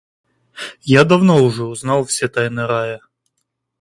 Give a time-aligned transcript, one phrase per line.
[0.81, 3.01] Я давно уже узнал все тайны рая.